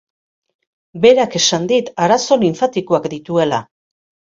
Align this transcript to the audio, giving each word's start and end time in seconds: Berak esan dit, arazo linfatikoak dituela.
Berak 1.03 1.37
esan 1.41 1.69
dit, 1.75 1.95
arazo 2.09 2.41
linfatikoak 2.47 3.11
dituela. 3.17 3.67